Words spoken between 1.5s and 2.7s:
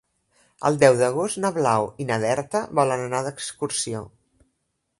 Blau i na Berta